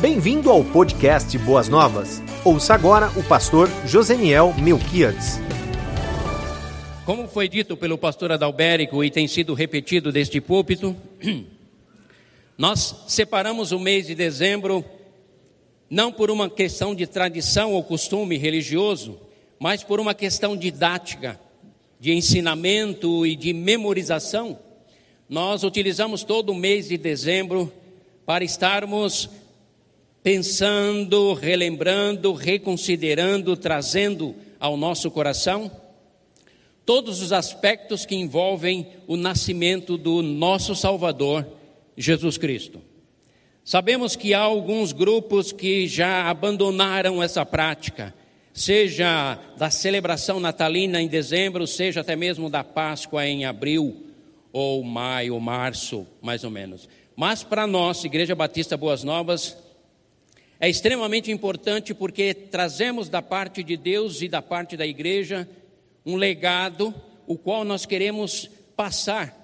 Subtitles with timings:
[0.00, 2.22] Bem-vindo ao podcast Boas Novas.
[2.42, 5.38] Ouça agora o pastor Joseniel Melquiades.
[7.04, 10.96] Como foi dito pelo pastor Adalberico e tem sido repetido deste púlpito,
[12.56, 14.82] nós separamos o mês de dezembro
[15.90, 19.20] não por uma questão de tradição ou costume religioso,
[19.58, 21.38] mas por uma questão didática,
[22.00, 24.58] de ensinamento e de memorização.
[25.28, 27.70] Nós utilizamos todo o mês de dezembro
[28.24, 29.28] para estarmos
[30.22, 35.70] pensando, relembrando, reconsiderando, trazendo ao nosso coração
[36.84, 41.46] todos os aspectos que envolvem o nascimento do nosso Salvador,
[41.96, 42.80] Jesus Cristo.
[43.64, 48.12] Sabemos que há alguns grupos que já abandonaram essa prática,
[48.52, 54.06] seja da celebração natalina em dezembro, seja até mesmo da Páscoa em abril,
[54.52, 56.88] ou maio, março, mais ou menos.
[57.14, 59.56] Mas para nós, Igreja Batista Boas Novas,
[60.60, 65.48] é extremamente importante porque trazemos da parte de Deus e da parte da igreja
[66.04, 66.94] um legado,
[67.26, 69.34] o qual nós queremos passar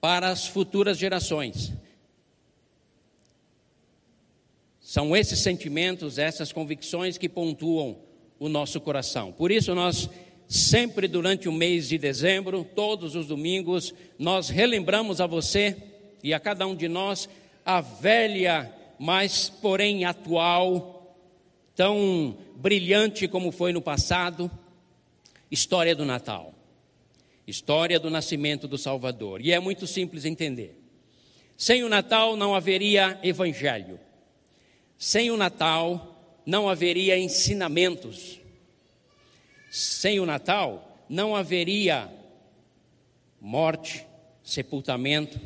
[0.00, 1.72] para as futuras gerações.
[4.80, 7.98] São esses sentimentos, essas convicções que pontuam
[8.38, 9.32] o nosso coração.
[9.32, 10.08] Por isso, nós
[10.46, 15.76] sempre durante o mês de dezembro, todos os domingos, nós relembramos a você
[16.22, 17.28] e a cada um de nós
[17.64, 21.16] a velha mas porém atual,
[21.74, 24.50] tão brilhante como foi no passado,
[25.50, 26.54] história do Natal.
[27.46, 29.40] História do nascimento do Salvador.
[29.40, 30.80] E é muito simples entender.
[31.56, 34.00] Sem o Natal não haveria evangelho.
[34.98, 38.40] Sem o Natal não haveria ensinamentos.
[39.70, 42.10] Sem o Natal não haveria
[43.40, 44.06] morte,
[44.42, 45.38] sepultamento,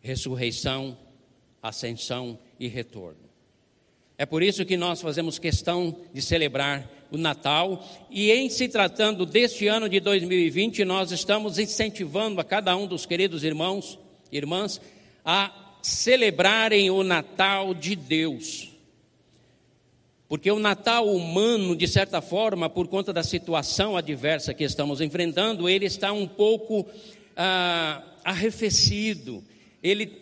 [0.00, 0.98] ressurreição,
[1.62, 3.30] ascensão e retorno.
[4.18, 9.24] É por isso que nós fazemos questão de celebrar o Natal e, em se tratando
[9.24, 13.98] deste ano de 2020, nós estamos incentivando a cada um dos queridos irmãos
[14.30, 14.80] e irmãs
[15.24, 18.70] a celebrarem o Natal de Deus.
[20.28, 25.68] Porque o Natal humano, de certa forma, por conta da situação adversa que estamos enfrentando,
[25.68, 26.86] ele está um pouco
[27.36, 29.44] ah, arrefecido,
[29.82, 30.21] ele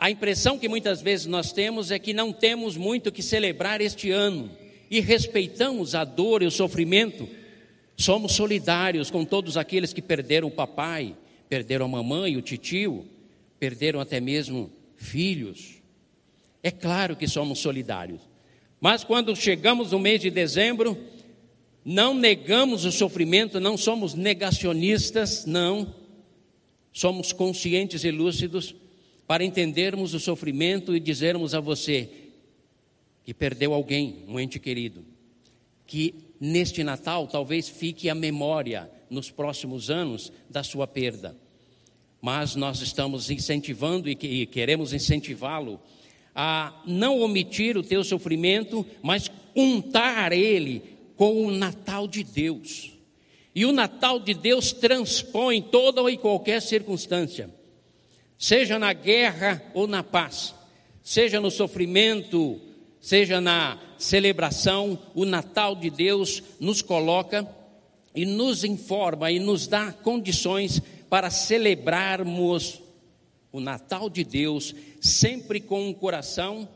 [0.00, 4.10] a impressão que muitas vezes nós temos é que não temos muito que celebrar este
[4.10, 4.50] ano
[4.90, 7.28] e respeitamos a dor e o sofrimento.
[7.98, 11.14] Somos solidários com todos aqueles que perderam o papai,
[11.50, 13.06] perderam a mamãe, o titio,
[13.58, 15.82] perderam até mesmo filhos.
[16.62, 18.22] É claro que somos solidários.
[18.80, 20.96] Mas quando chegamos no mês de dezembro,
[21.84, 25.94] não negamos o sofrimento, não somos negacionistas, não.
[26.90, 28.74] Somos conscientes e lúcidos
[29.30, 32.10] para entendermos o sofrimento e dizermos a você
[33.22, 35.04] que perdeu alguém, um ente querido,
[35.86, 41.36] que neste Natal talvez fique a memória nos próximos anos da sua perda.
[42.20, 45.80] Mas nós estamos incentivando e queremos incentivá-lo
[46.34, 50.82] a não omitir o teu sofrimento, mas untar ele
[51.14, 52.98] com o Natal de Deus.
[53.54, 57.59] E o Natal de Deus transpõe toda e qualquer circunstância
[58.40, 60.54] seja na guerra ou na paz,
[61.02, 62.58] seja no sofrimento,
[62.98, 67.46] seja na celebração, o Natal de Deus nos coloca
[68.14, 70.80] e nos informa e nos dá condições
[71.10, 72.80] para celebrarmos
[73.52, 76.66] o Natal de Deus, sempre com um coração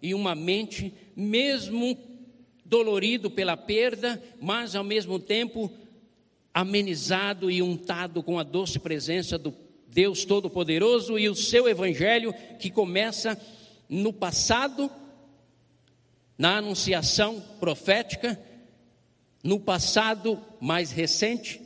[0.00, 1.98] e uma mente, mesmo
[2.64, 5.70] dolorido pela perda, mas ao mesmo tempo
[6.54, 9.52] amenizado e untado com a doce presença do
[9.92, 13.38] Deus Todo-Poderoso e o seu Evangelho, que começa
[13.88, 14.90] no passado,
[16.38, 18.40] na anunciação profética,
[19.42, 21.60] no passado mais recente,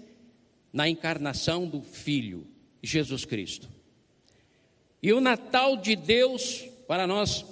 [0.72, 2.46] na encarnação do Filho,
[2.82, 3.68] Jesus Cristo.
[5.02, 7.44] E o Natal de Deus, para nós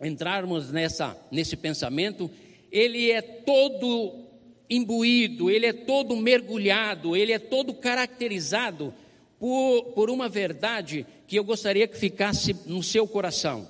[0.00, 2.28] entrarmos nessa, nesse pensamento,
[2.72, 4.24] ele é todo
[4.68, 8.92] imbuído, ele é todo mergulhado, ele é todo caracterizado
[9.40, 13.66] por, por uma verdade que eu gostaria que ficasse no seu coração.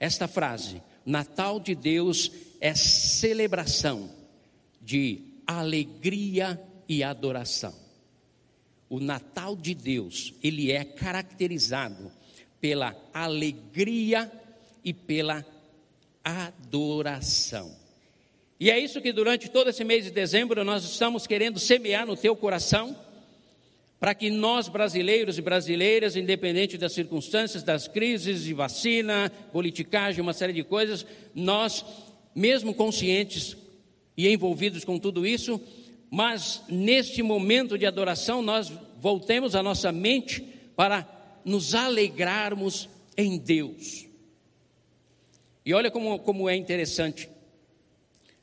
[0.00, 4.10] Esta frase: Natal de Deus é celebração
[4.80, 7.74] de alegria e adoração.
[8.88, 12.10] O Natal de Deus, ele é caracterizado
[12.60, 14.32] pela alegria
[14.82, 15.44] e pela
[16.24, 17.78] adoração.
[18.58, 22.16] E é isso que durante todo esse mês de dezembro nós estamos querendo semear no
[22.16, 22.96] teu coração
[24.00, 30.32] para que nós, brasileiros e brasileiras, independente das circunstâncias, das crises de vacina, politicagem, uma
[30.32, 31.04] série de coisas,
[31.34, 31.84] nós,
[32.34, 33.54] mesmo conscientes
[34.16, 35.60] e envolvidos com tudo isso,
[36.10, 40.40] mas neste momento de adoração, nós voltemos a nossa mente
[40.74, 41.06] para
[41.44, 42.88] nos alegrarmos
[43.18, 44.06] em Deus.
[45.64, 47.28] E olha como, como é interessante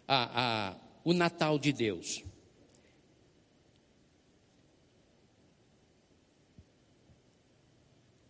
[0.08, 2.27] a, a, o Natal de Deus.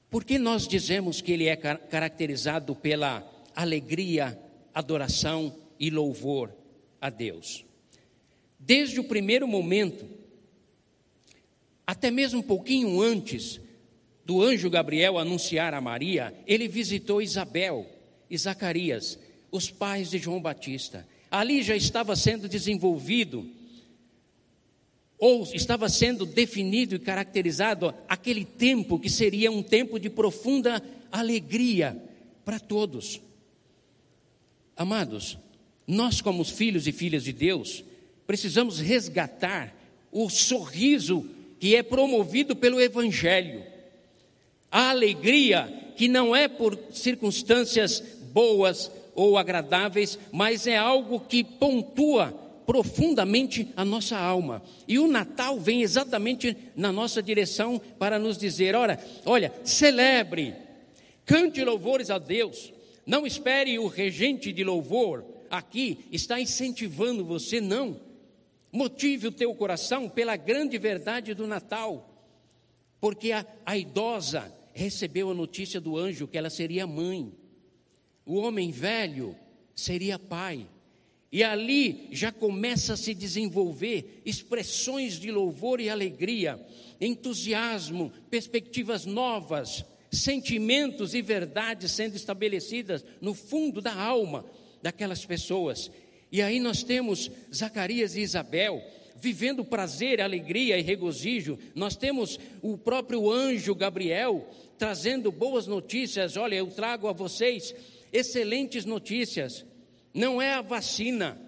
[0.10, 4.40] Por que nós dizemos que ele é caracterizado pela alegria,
[4.74, 6.54] adoração e louvor
[7.02, 7.66] a Deus?
[8.58, 10.08] Desde o primeiro momento,
[11.86, 13.60] até mesmo um pouquinho antes
[14.26, 17.86] do anjo Gabriel anunciar a Maria, ele visitou Isabel
[18.30, 19.20] e Zacarias,
[19.52, 21.08] os pais de João Batista.
[21.32, 23.50] Ali já estava sendo desenvolvido
[25.20, 30.82] ou estava sendo definido e caracterizado aquele tempo que seria um tempo de profunda
[31.12, 32.02] alegria
[32.46, 33.20] para todos.
[34.76, 35.38] Amados,
[35.88, 37.84] nós, como filhos e filhas de Deus,
[38.28, 39.76] precisamos resgatar
[40.12, 41.28] o sorriso
[41.60, 43.64] que é promovido pelo Evangelho.
[44.72, 52.47] A alegria que não é por circunstâncias boas ou agradáveis, mas é algo que pontua
[52.68, 54.62] profundamente a nossa alma.
[54.88, 60.54] E o Natal vem exatamente na nossa direção para nos dizer: olha, olha, celebre,
[61.26, 62.72] cante louvores a Deus.
[63.06, 68.00] Não espere o regente de louvor aqui está incentivando você, não.
[68.72, 72.28] Motive o teu coração pela grande verdade do Natal,
[73.00, 77.34] porque a, a idosa recebeu a notícia do anjo que ela seria mãe,
[78.26, 79.36] o homem velho
[79.74, 80.68] seria pai.
[81.32, 86.60] E ali já começa a se desenvolver expressões de louvor e alegria,
[87.02, 94.46] entusiasmo, perspectivas novas, sentimentos e verdades sendo estabelecidas no fundo da alma
[94.82, 95.92] daquelas pessoas.
[96.32, 98.82] E aí nós temos Zacarias e Isabel
[99.20, 101.58] vivendo prazer, alegria e regozijo.
[101.76, 104.48] Nós temos o próprio anjo Gabriel
[104.78, 106.38] trazendo boas notícias.
[106.38, 107.74] Olha, eu trago a vocês
[108.14, 109.66] excelentes notícias
[110.18, 111.40] não é a vacina.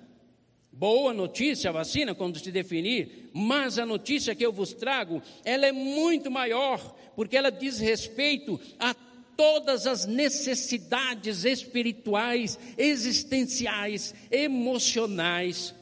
[0.71, 5.65] Boa notícia a vacina quando se definir, mas a notícia que eu vos trago, ela
[5.65, 8.93] é muito maior, porque ela diz respeito a
[9.35, 15.73] todas as necessidades espirituais, existenciais, emocionais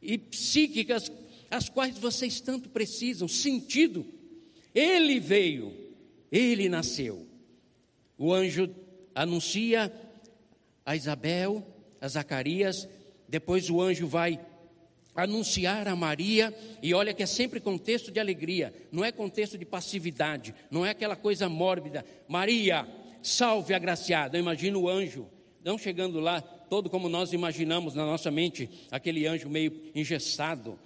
[0.00, 1.12] e psíquicas,
[1.50, 4.06] as quais vocês tanto precisam, sentido.
[4.74, 5.72] Ele veio,
[6.32, 7.26] ele nasceu.
[8.16, 8.74] O anjo
[9.14, 9.92] anuncia
[10.84, 11.73] a Isabel
[12.04, 12.86] a Zacarias,
[13.26, 14.38] depois o anjo vai
[15.16, 16.52] anunciar a Maria,
[16.82, 20.90] e olha que é sempre contexto de alegria, não é contexto de passividade, não é
[20.90, 22.04] aquela coisa mórbida.
[22.28, 22.86] Maria,
[23.22, 24.36] salve agraciada.
[24.36, 25.26] Eu imagino o anjo,
[25.64, 30.78] não chegando lá, todo como nós imaginamos na nossa mente, aquele anjo meio engessado.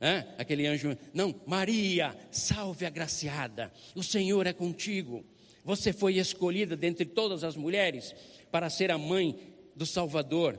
[0.00, 0.24] É?
[0.36, 5.24] Aquele anjo, não, Maria, salve agraciada, o Senhor é contigo.
[5.64, 8.14] Você foi escolhida dentre todas as mulheres
[8.52, 10.58] para ser a mãe do Salvador.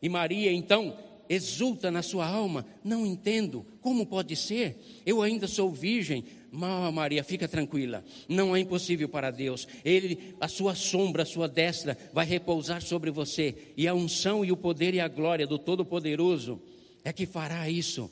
[0.00, 0.96] E Maria então
[1.28, 4.76] exulta na sua alma: Não entendo, como pode ser?
[5.04, 6.24] Eu ainda sou virgem.
[6.50, 9.68] Mas, Maria, fica tranquila, não é impossível para Deus.
[9.84, 14.50] Ele, a sua sombra, a sua destra, vai repousar sobre você, e a unção e
[14.50, 16.60] o poder e a glória do Todo-Poderoso
[17.04, 18.10] é que fará isso.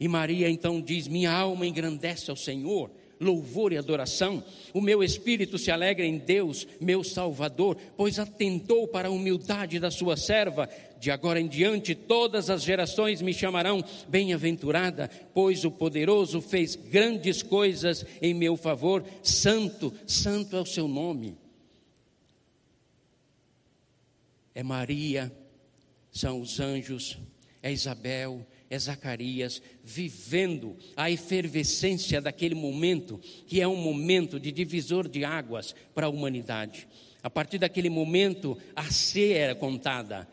[0.00, 4.42] E Maria então diz: Minha alma engrandece ao Senhor, louvor e adoração.
[4.72, 9.90] O meu espírito se alegra em Deus, meu Salvador, pois atentou para a humildade da
[9.90, 10.68] sua serva.
[10.98, 17.42] De agora em diante, todas as gerações me chamarão bem-aventurada, pois o poderoso fez grandes
[17.42, 19.04] coisas em meu favor.
[19.22, 21.36] Santo, santo é o seu nome.
[24.54, 25.32] É Maria,
[26.10, 27.16] são os anjos,
[27.62, 35.08] é Isabel, é Zacarias vivendo a efervescência daquele momento, que é um momento de divisor
[35.08, 36.86] de águas para a humanidade.
[37.22, 40.28] A partir daquele momento, a C era contada,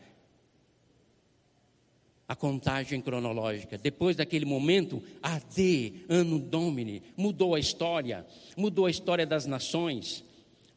[2.28, 3.78] a contagem cronológica.
[3.78, 8.26] Depois daquele momento, a D, ano Domini, mudou a história,
[8.56, 10.24] mudou a história das nações,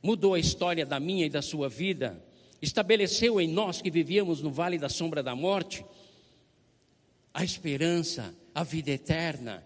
[0.02, 2.24] mudou a história da minha e da sua vida,
[2.62, 5.84] estabeleceu em nós que vivíamos no vale da sombra da morte
[7.40, 9.64] a esperança, a vida eterna.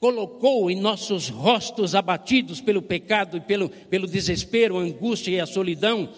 [0.00, 5.44] Colocou em nossos rostos abatidos pelo pecado e pelo, pelo desespero, a angústia e a
[5.44, 6.10] solidão,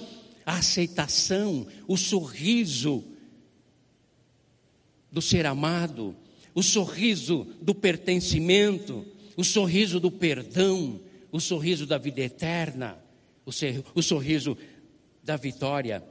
[0.46, 3.02] a aceitação, o sorriso
[5.10, 6.14] do ser amado,
[6.54, 9.04] o sorriso do pertencimento,
[9.36, 11.00] o sorriso do perdão,
[11.32, 12.96] o sorriso da vida eterna,
[13.44, 14.56] o sorriso
[15.24, 16.04] da vitória.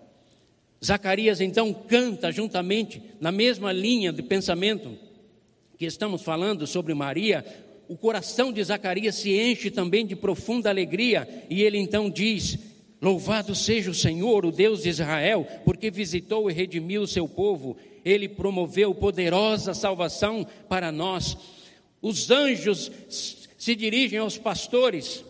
[0.84, 4.98] Zacarias então canta juntamente, na mesma linha de pensamento
[5.78, 7.46] que estamos falando sobre Maria,
[7.88, 12.58] o coração de Zacarias se enche também de profunda alegria, e ele então diz:
[13.02, 17.78] Louvado seja o Senhor, o Deus de Israel, porque visitou e redimiu o seu povo,
[18.04, 21.38] ele promoveu poderosa salvação para nós.
[22.02, 25.24] Os anjos se dirigem aos pastores,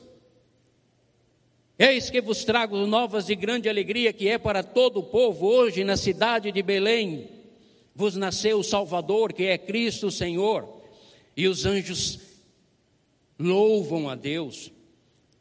[1.80, 5.46] Eis que vos trago novas de grande alegria, que é para todo o povo.
[5.46, 7.30] Hoje, na cidade de Belém,
[7.94, 10.68] vos nasceu o Salvador, que é Cristo o Senhor.
[11.36, 12.20] E os anjos
[13.38, 14.72] louvam a Deus.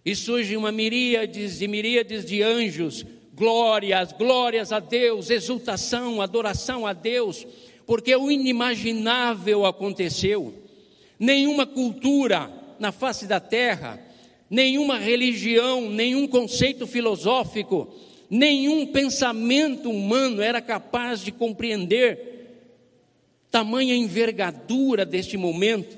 [0.04, 6.92] E surge uma miríades e miríades de anjos, glórias, glórias a Deus, exultação, adoração a
[6.92, 7.46] Deus,
[7.86, 10.52] porque o inimaginável aconteceu.
[11.18, 14.05] Nenhuma cultura na face da terra
[14.48, 17.92] nenhuma religião, nenhum conceito filosófico,
[18.30, 22.36] nenhum pensamento humano era capaz de compreender
[23.50, 25.96] tamanha envergadura deste momento,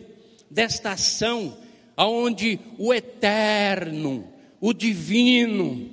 [0.50, 1.56] desta ação,
[1.96, 4.24] aonde o eterno,
[4.60, 5.90] o divino,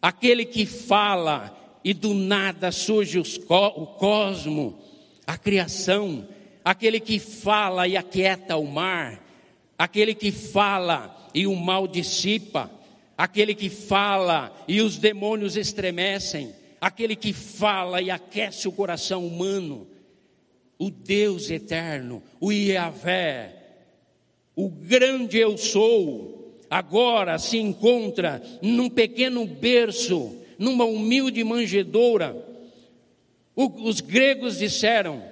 [0.00, 4.78] aquele que fala e do nada surge o cosmo,
[5.26, 6.26] a criação,
[6.64, 9.22] aquele que fala e aquieta o mar,
[9.78, 12.70] aquele que fala e o mal dissipa,
[13.16, 19.86] aquele que fala e os demônios estremecem, aquele que fala e aquece o coração humano,
[20.78, 23.54] o Deus eterno, o Iavé,
[24.56, 32.36] o grande eu sou, agora se encontra num pequeno berço, numa humilde manjedoura.
[33.54, 35.22] os gregos disseram: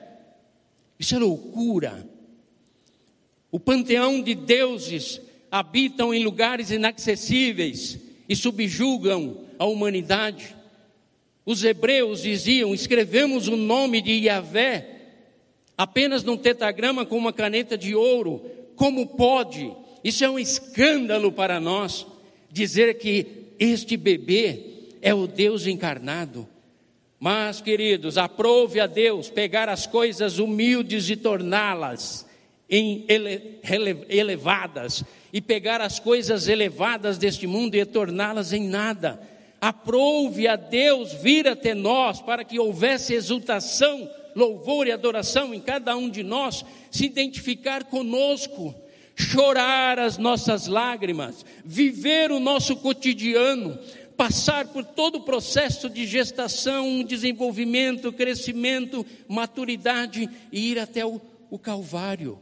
[0.99, 2.07] Isso é loucura.
[3.51, 10.55] O panteão de deuses habitam em lugares inacessíveis e subjugam a humanidade.
[11.45, 14.97] Os hebreus diziam: escrevemos o nome de Yahvé
[15.77, 18.43] apenas num tetagrama com uma caneta de ouro.
[18.75, 19.73] Como pode?
[20.03, 22.07] Isso é um escândalo para nós
[22.51, 23.27] dizer que
[23.59, 24.61] este bebê
[25.01, 26.47] é o Deus encarnado.
[27.21, 32.27] Mas, queridos, aprove a Deus pegar as coisas humildes e torná-las
[34.09, 39.21] elevadas e pegar as coisas elevadas deste mundo e torná-las em nada.
[39.61, 45.97] Aprove a Deus vir até nós para que houvesse exultação, louvor e adoração em cada
[45.97, 48.75] um de nós, se identificar conosco,
[49.17, 53.77] chorar as nossas lágrimas, viver o nosso cotidiano,
[54.17, 61.21] passar por todo o processo de gestação, desenvolvimento, crescimento, maturidade e ir até o,
[61.51, 62.39] o Calvário.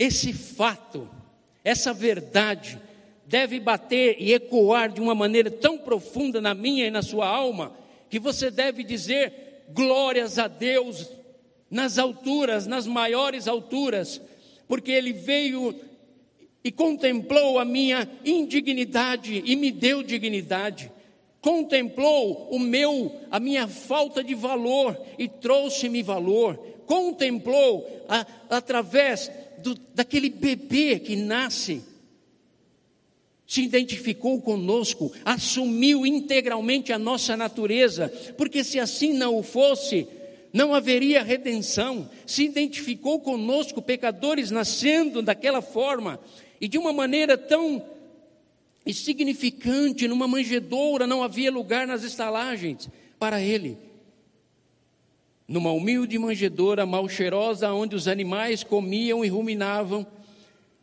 [0.00, 1.06] Esse fato,
[1.62, 2.80] essa verdade,
[3.26, 7.76] deve bater e ecoar de uma maneira tão profunda na minha e na sua alma,
[8.08, 11.06] que você deve dizer glórias a Deus
[11.70, 14.22] nas alturas, nas maiores alturas,
[14.66, 15.78] porque Ele veio
[16.64, 20.90] e contemplou a minha indignidade e me deu dignidade.
[21.42, 26.56] Contemplou o meu, a minha falta de valor e trouxe-me valor.
[26.86, 29.30] Contemplou a, através
[29.62, 31.82] do, daquele bebê que nasce,
[33.46, 40.06] se identificou conosco, assumiu integralmente a nossa natureza, porque se assim não o fosse,
[40.52, 42.08] não haveria redenção.
[42.26, 46.20] Se identificou conosco, pecadores, nascendo daquela forma
[46.60, 47.84] e de uma maneira tão
[48.86, 52.88] insignificante, numa manjedoura, não havia lugar nas estalagens
[53.18, 53.89] para ele
[55.50, 60.06] numa humilde manjedoura mal cheirosa, onde os animais comiam e ruminavam,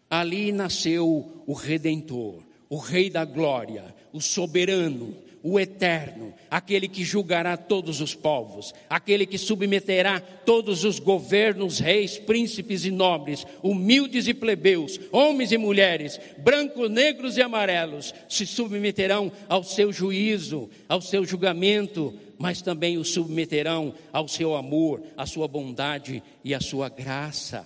[0.10, 5.16] ali nasceu o Redentor, o Rei da Glória, o soberano,
[5.50, 12.18] o eterno, aquele que julgará todos os povos, aquele que submeterá todos os governos, reis,
[12.18, 19.32] príncipes e nobres, humildes e plebeus, homens e mulheres, brancos, negros e amarelos, se submeterão
[19.48, 25.48] ao seu juízo, ao seu julgamento, mas também o submeterão ao seu amor, à sua
[25.48, 27.66] bondade e à sua graça.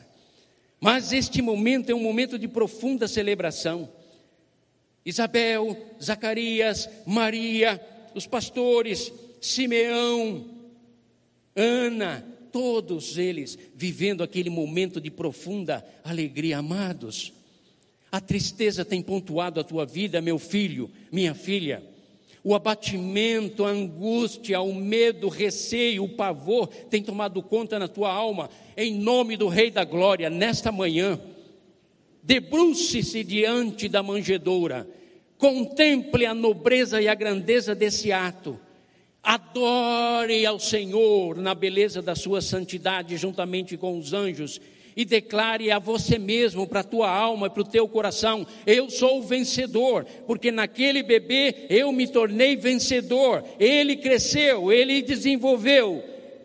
[0.79, 3.89] Mas este momento é um momento de profunda celebração.
[5.05, 7.79] Isabel, Zacarias, Maria,
[8.13, 10.45] os pastores, Simeão,
[11.55, 17.33] Ana, todos eles vivendo aquele momento de profunda alegria, amados.
[18.11, 21.83] A tristeza tem pontuado a tua vida, meu filho, minha filha.
[22.43, 28.11] O abatimento, a angústia, o medo, o receio, o pavor tem tomado conta na tua
[28.11, 28.49] alma.
[28.75, 31.19] Em nome do Rei da Glória, nesta manhã,
[32.23, 34.87] debruce-se diante da manjedoura,
[35.37, 38.59] contemple a nobreza e a grandeza desse ato.
[39.23, 44.59] Adore ao Senhor na beleza da sua santidade, juntamente com os anjos,
[44.95, 48.89] e declare a você mesmo, para a tua alma e para o teu coração: eu
[48.89, 53.43] sou o vencedor, porque naquele bebê eu me tornei vencedor.
[53.59, 56.03] Ele cresceu, ele desenvolveu,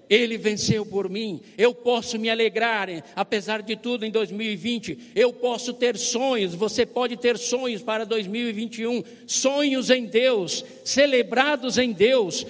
[0.08, 1.40] ele venceu por mim.
[1.58, 5.12] Eu posso me alegrar, apesar de tudo, em 2020.
[5.14, 9.02] Eu posso ter sonhos, você pode ter sonhos para 2021.
[9.26, 12.46] Sonhos em Deus, celebrados em Deus,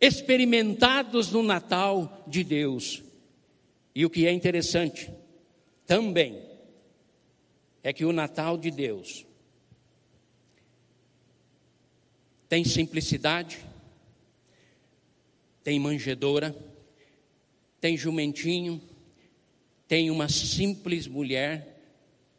[0.00, 3.02] experimentados no Natal de Deus.
[3.94, 5.10] E o que é interessante
[5.86, 6.42] também
[7.82, 9.24] é que o Natal de Deus
[12.48, 13.58] tem simplicidade,
[15.66, 16.56] tem manjedoura,
[17.80, 18.80] tem jumentinho,
[19.88, 21.82] tem uma simples mulher,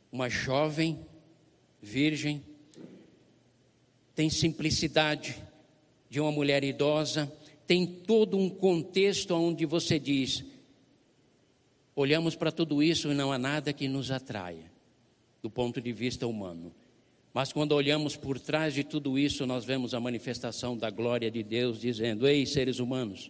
[0.09, 0.97] uma jovem
[1.81, 2.41] virgem,
[4.15, 5.35] tem simplicidade
[6.09, 7.29] de uma mulher idosa,
[7.67, 10.45] tem todo um contexto onde você diz:
[11.93, 14.71] olhamos para tudo isso e não há nada que nos atraia,
[15.41, 16.73] do ponto de vista humano.
[17.37, 21.43] Mas quando olhamos por trás de tudo isso, nós vemos a manifestação da glória de
[21.43, 23.29] Deus, dizendo: Ei, seres humanos,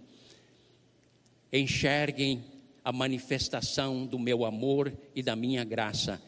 [1.52, 2.42] enxerguem
[2.86, 6.22] a manifestação do meu amor e da minha graça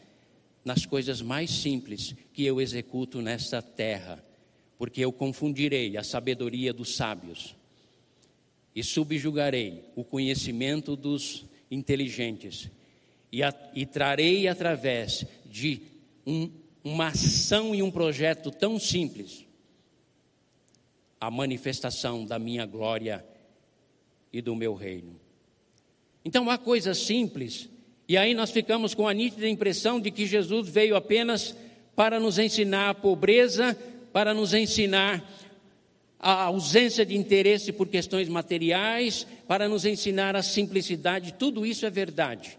[0.62, 4.22] nas coisas mais simples que eu executo nesta terra,
[4.76, 7.56] porque eu confundirei a sabedoria dos sábios
[8.76, 12.70] e subjugarei o conhecimento dos inteligentes,
[13.32, 15.80] e, a, e trarei através de
[16.26, 19.44] um, uma ação e um projeto tão simples
[21.20, 23.24] a manifestação da minha glória
[24.32, 25.20] e do meu reino.
[26.24, 27.68] Então há coisas simples,
[28.08, 31.54] e aí nós ficamos com a nítida impressão de que Jesus veio apenas
[31.94, 33.76] para nos ensinar a pobreza,
[34.12, 35.22] para nos ensinar
[36.18, 41.90] a ausência de interesse por questões materiais, para nos ensinar a simplicidade, tudo isso é
[41.90, 42.58] verdade.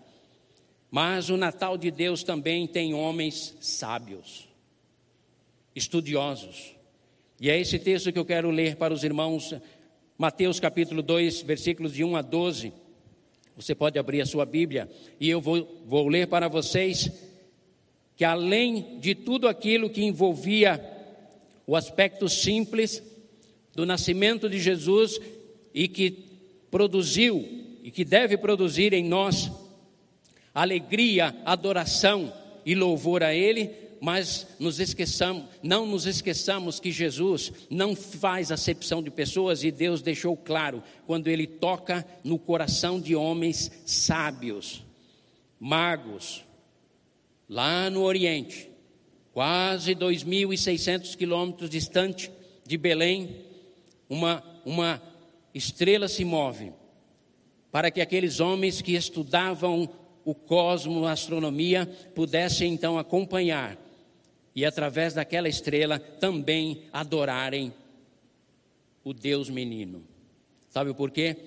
[0.92, 4.50] Mas o Natal de Deus também tem homens sábios,
[5.74, 6.76] estudiosos.
[7.40, 9.56] E é esse texto que eu quero ler para os irmãos,
[10.18, 12.74] Mateus capítulo 2, versículos de 1 a 12.
[13.56, 17.10] Você pode abrir a sua Bíblia e eu vou, vou ler para vocês
[18.18, 20.86] que além de tudo aquilo que envolvia
[21.66, 23.02] o aspecto simples,
[23.74, 25.18] do nascimento de Jesus
[25.74, 26.26] e que
[26.70, 27.48] produziu
[27.82, 29.50] e que deve produzir em nós
[30.54, 32.34] alegria, adoração
[32.66, 39.02] e louvor a Ele, mas nos esqueçamos, não nos esqueçamos que Jesus não faz acepção
[39.02, 44.84] de pessoas e Deus deixou claro quando Ele toca no coração de homens sábios,
[45.60, 46.44] magos,
[47.48, 48.70] lá no Oriente,
[49.34, 52.32] quase 2.600 quilômetros distante
[52.66, 53.36] de Belém,
[54.10, 55.02] uma, uma
[55.54, 56.74] estrela se move
[57.72, 59.90] para que aqueles homens que estudavam
[60.24, 63.78] o cosmos, a astronomia, pudessem então acompanhar
[64.56, 67.74] e através daquela estrela também adorarem
[69.04, 70.04] o Deus menino.
[70.70, 71.38] Sabe por quê?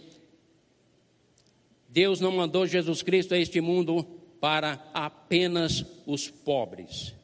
[1.89, 4.05] Deus não mandou Jesus Cristo a este mundo
[4.41, 7.15] para apenas os pobres.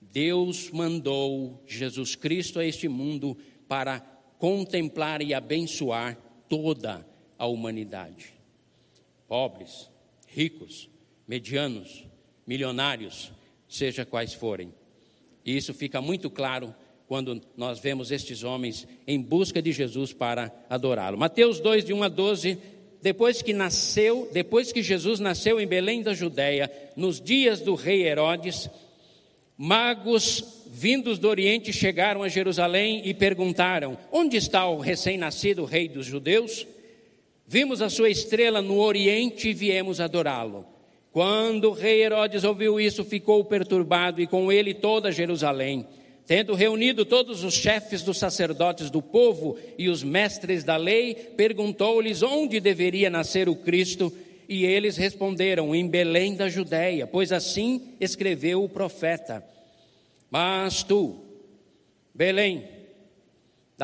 [0.00, 4.00] Deus mandou Jesus Cristo a este mundo para
[4.38, 6.18] contemplar e abençoar
[6.48, 7.04] toda
[7.38, 8.34] a humanidade.
[9.26, 9.90] Pobres,
[10.34, 10.90] ricos,
[11.28, 12.04] medianos,
[12.44, 13.32] milionários,
[13.68, 14.74] seja quais forem.
[15.44, 16.74] E isso fica muito claro
[17.06, 21.16] quando nós vemos estes homens em busca de Jesus para adorá-lo.
[21.16, 22.58] Mateus 2, de 1 a 12,
[23.00, 28.02] depois que nasceu, depois que Jesus nasceu em Belém da Judéia, nos dias do rei
[28.02, 28.68] Herodes,
[29.56, 36.06] magos vindos do Oriente, chegaram a Jerusalém e perguntaram: Onde está o recém-nascido rei dos
[36.06, 36.66] judeus?
[37.46, 40.66] Vimos a sua estrela no Oriente e viemos adorá-lo.
[41.12, 45.86] Quando o rei Herodes ouviu isso, ficou perturbado e com ele toda Jerusalém.
[46.26, 52.22] Tendo reunido todos os chefes dos sacerdotes do povo e os mestres da lei, perguntou-lhes
[52.22, 54.12] onde deveria nascer o Cristo,
[54.48, 59.44] e eles responderam: Em Belém da Judéia, pois assim escreveu o profeta.
[60.30, 61.16] Mas tu,
[62.14, 62.64] Belém,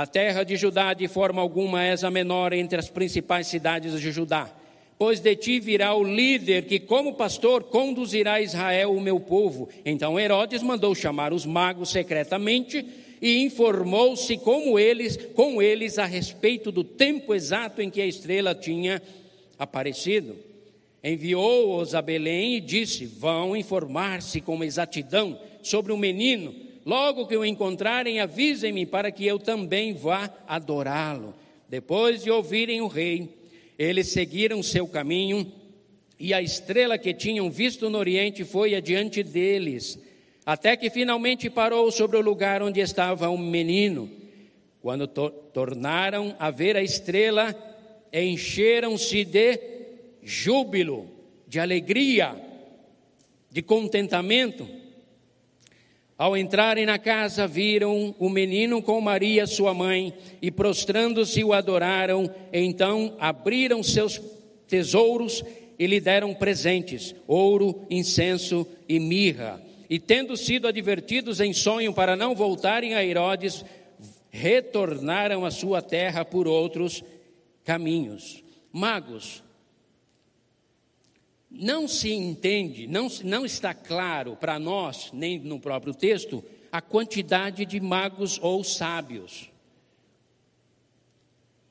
[0.00, 4.10] da terra de Judá, de forma alguma és a menor entre as principais cidades de
[4.10, 4.50] Judá,
[4.98, 9.68] pois de ti virá o líder que, como pastor, conduzirá Israel, o meu povo.
[9.84, 12.82] Então Herodes mandou chamar os magos secretamente
[13.20, 18.54] e informou-se como eles, com eles a respeito do tempo exato em que a estrela
[18.54, 19.02] tinha
[19.58, 20.34] aparecido.
[21.04, 26.69] Enviou-os a Belém e disse: Vão informar-se com exatidão sobre o menino.
[26.84, 31.34] Logo que o encontrarem, avisem-me para que eu também vá adorá-lo.
[31.68, 33.28] Depois de ouvirem o rei,
[33.78, 35.52] eles seguiram seu caminho
[36.18, 39.98] e a estrela que tinham visto no Oriente foi adiante deles,
[40.44, 44.10] até que finalmente parou sobre o lugar onde estava o menino.
[44.82, 47.54] Quando to tornaram a ver a estrela,
[48.12, 49.58] encheram-se de
[50.22, 51.08] júbilo,
[51.46, 52.36] de alegria,
[53.50, 54.79] de contentamento.
[56.20, 62.30] Ao entrarem na casa, viram o menino com Maria, sua mãe, e prostrando-se o adoraram.
[62.52, 64.20] Então abriram seus
[64.68, 65.42] tesouros
[65.78, 69.62] e lhe deram presentes: ouro, incenso e mirra.
[69.88, 73.64] E tendo sido advertidos em sonho para não voltarem a Herodes,
[74.28, 77.02] retornaram à sua terra por outros
[77.64, 78.44] caminhos.
[78.70, 79.42] Magos,
[81.50, 87.66] não se entende, não, não está claro para nós, nem no próprio texto, a quantidade
[87.66, 89.50] de magos ou sábios.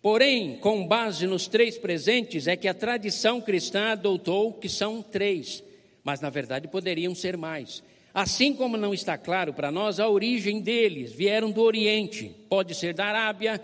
[0.01, 5.63] Porém, com base nos três presentes, é que a tradição cristã adotou que são três,
[6.03, 7.81] mas na verdade poderiam ser mais.
[8.13, 12.93] Assim como não está claro para nós a origem deles, vieram do Oriente, pode ser
[12.93, 13.61] da Arábia,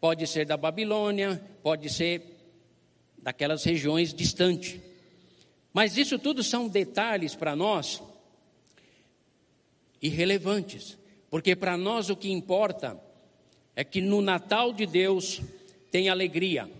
[0.00, 2.35] pode ser da Babilônia, pode ser
[3.26, 4.80] daquelas regiões distantes.
[5.72, 8.00] Mas isso tudo são detalhes para nós
[10.00, 10.96] irrelevantes,
[11.28, 12.96] porque para nós o que importa
[13.74, 15.40] é que no Natal de Deus
[15.90, 16.70] tem alegria.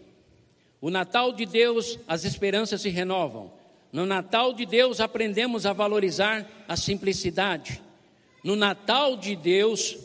[0.81, 3.53] O Natal de Deus, as esperanças se renovam.
[3.91, 7.83] No Natal de Deus, aprendemos a valorizar a simplicidade.
[8.45, 9.99] No Natal de Deus,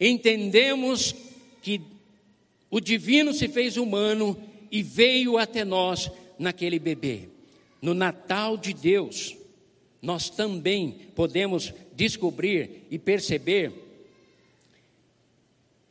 [0.00, 1.14] entendemos
[1.60, 1.82] que
[2.70, 7.28] o divino se fez humano e veio até nós naquele bebê.
[7.82, 9.36] No Natal de Deus,
[10.00, 13.72] nós também podemos descobrir e perceber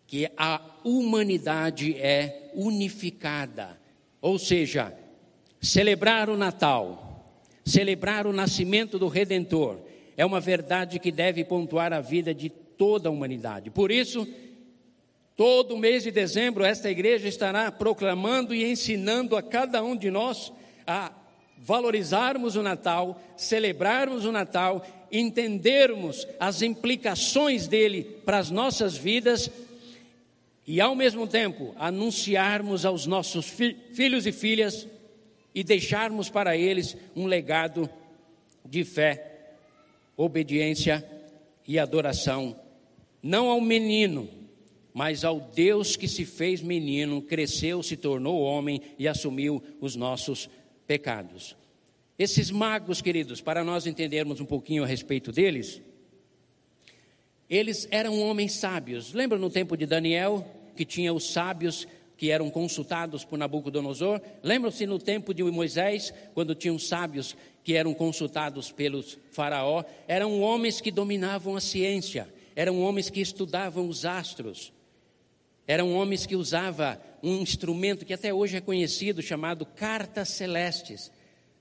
[0.08, 3.80] que a humanidade é unificada.
[4.22, 4.94] Ou seja,
[5.62, 7.32] celebrar o Natal,
[7.64, 9.78] celebrar o nascimento do Redentor,
[10.18, 13.70] é uma verdade que deve pontuar a vida de toda a humanidade.
[13.70, 14.28] Por isso,
[15.40, 20.52] todo mês de dezembro, esta igreja estará proclamando e ensinando a cada um de nós
[20.86, 21.14] a
[21.58, 29.50] valorizarmos o Natal, celebrarmos o Natal, entendermos as implicações dele para as nossas vidas
[30.68, 34.90] e ao mesmo tempo anunciarmos aos nossos fi filhos e filhas
[35.56, 37.90] e deixarmos para eles um legado
[38.66, 39.54] de fé,
[40.18, 41.02] obediência
[41.66, 42.60] e adoração,
[43.24, 44.39] não ao menino,
[45.00, 50.50] mas ao Deus que se fez menino, cresceu, se tornou homem e assumiu os nossos
[50.86, 51.56] pecados.
[52.18, 55.82] Esses magos, queridos, para nós entendermos um pouquinho a respeito deles,
[57.50, 59.14] eles eram homens sábios.
[59.14, 60.46] Lembra no tempo de Daniel?
[60.76, 64.20] que tinha os sábios que eram consultados por Nabucodonosor.
[64.44, 70.82] Lembram-se no tempo de Moisés, quando tinham sábios que eram consultados pelos faraó, eram homens
[70.82, 74.74] que dominavam a ciência, eram homens que estudavam os astros.
[75.70, 81.12] Eram homens que usavam um instrumento que até hoje é conhecido chamado cartas celestes.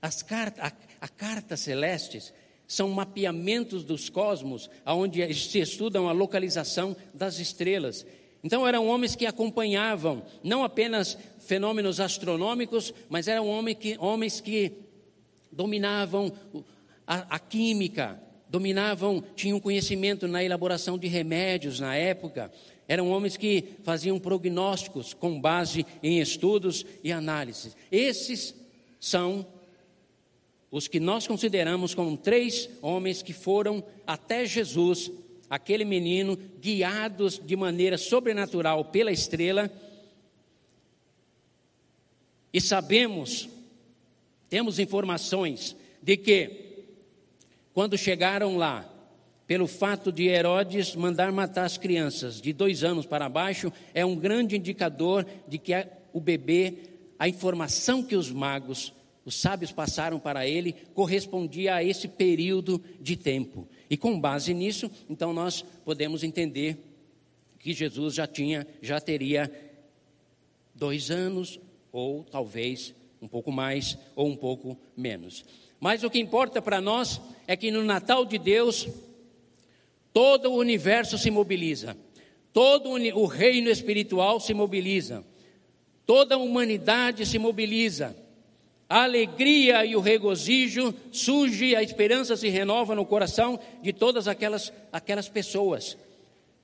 [0.00, 2.32] As cartas, a, a cartas celestes
[2.66, 8.06] são mapeamentos dos cosmos, onde se estudam a localização das estrelas.
[8.42, 14.72] Então eram homens que acompanhavam não apenas fenômenos astronômicos, mas eram homens que, homens que
[15.52, 16.32] dominavam
[17.06, 18.18] a, a química,
[18.48, 22.50] dominavam, tinham conhecimento na elaboração de remédios na época.
[22.88, 27.76] Eram homens que faziam prognósticos com base em estudos e análises.
[27.92, 28.54] Esses
[28.98, 29.46] são
[30.70, 35.12] os que nós consideramos como três homens que foram até Jesus
[35.48, 39.70] aquele menino, guiados de maneira sobrenatural pela estrela,
[42.52, 43.48] e sabemos,
[44.48, 46.84] temos informações de que,
[47.74, 48.90] quando chegaram lá,
[49.48, 54.14] pelo fato de Herodes mandar matar as crianças de dois anos para baixo, é um
[54.14, 55.72] grande indicador de que
[56.12, 56.74] o bebê,
[57.18, 58.92] a informação que os magos,
[59.24, 63.66] os sábios passaram para ele, correspondia a esse período de tempo.
[63.88, 66.76] E com base nisso, então nós podemos entender
[67.58, 69.50] que Jesus já tinha, já teria
[70.74, 71.58] dois anos,
[71.90, 75.42] ou talvez um pouco mais, ou um pouco menos.
[75.80, 78.86] Mas o que importa para nós é que no Natal de Deus,
[80.18, 81.96] todo o universo se mobiliza,
[82.52, 85.24] todo o reino espiritual se mobiliza,
[86.04, 88.16] toda a humanidade se mobiliza.
[88.88, 94.72] A alegria e o regozijo surge, a esperança se renova no coração de todas aquelas,
[94.92, 95.96] aquelas pessoas.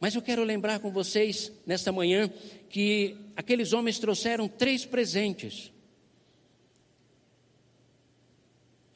[0.01, 2.29] Mas eu quero lembrar com vocês nesta manhã
[2.69, 5.73] que aqueles homens trouxeram três presentes.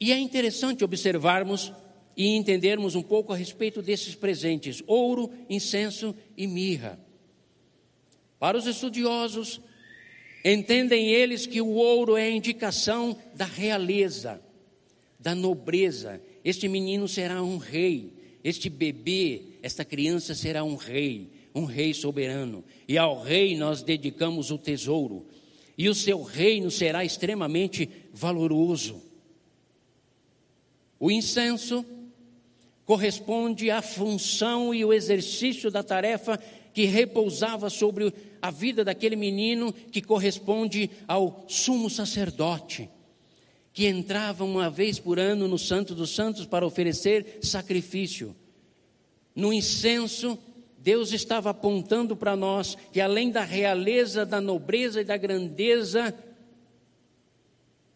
[0.01, 1.71] E é interessante observarmos
[2.19, 6.99] e entendermos um pouco a respeito desses presentes: ouro, incenso e mirra.
[8.37, 9.61] Para os estudiosos,
[10.43, 14.41] entendem eles que o ouro é a indicação da realeza,
[15.17, 16.21] da nobreza.
[16.43, 18.11] Este menino será um rei,
[18.43, 22.65] este bebê, esta criança será um rei, um rei soberano.
[22.85, 25.25] E ao rei nós dedicamos o tesouro,
[25.77, 29.01] e o seu reino será extremamente valoroso.
[30.99, 31.85] O incenso
[32.89, 36.39] corresponde à função e o exercício da tarefa
[36.73, 42.89] que repousava sobre a vida daquele menino, que corresponde ao sumo sacerdote,
[43.71, 48.35] que entrava uma vez por ano no Santo dos Santos para oferecer sacrifício.
[49.35, 50.35] No incenso,
[50.79, 56.11] Deus estava apontando para nós que além da realeza, da nobreza e da grandeza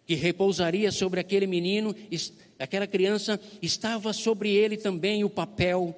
[0.06, 1.96] que repousaria sobre aquele menino,
[2.60, 5.96] aquela criança, estava sobre ele também o papel,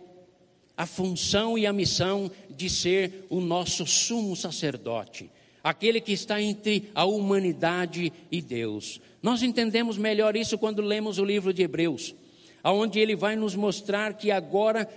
[0.78, 5.30] a função e a missão de ser o nosso sumo sacerdote,
[5.64, 9.00] aquele que está entre a humanidade e Deus.
[9.22, 12.14] Nós entendemos melhor isso quando lemos o livro de Hebreus,
[12.62, 14.88] aonde ele vai nos mostrar que agora,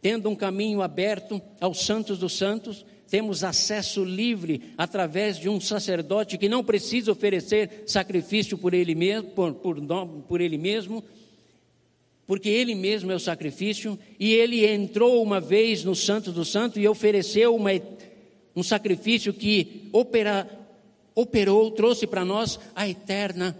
[0.00, 6.38] tendo um caminho aberto aos santos dos santos, temos acesso livre através de um sacerdote
[6.38, 9.76] que não precisa oferecer sacrifício por ele mesmo, por, por,
[10.26, 11.04] por ele mesmo,
[12.26, 16.80] porque ele mesmo é o sacrifício, e ele entrou uma vez no Santo do Santo
[16.80, 17.72] e ofereceu uma,
[18.56, 20.48] um sacrifício que opera,
[21.14, 23.54] operou, trouxe para nós a eterna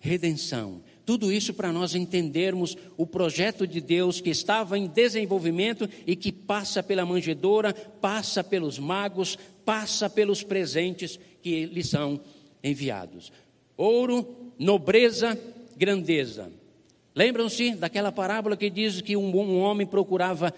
[0.00, 0.82] redenção.
[1.08, 6.30] Tudo isso para nós entendermos o projeto de Deus que estava em desenvolvimento e que
[6.30, 12.20] passa pela manjedoura, passa pelos magos, passa pelos presentes que lhe são
[12.62, 13.32] enviados.
[13.74, 15.40] Ouro, nobreza,
[15.78, 16.52] grandeza.
[17.14, 20.52] Lembram-se daquela parábola que diz que um, homem procurava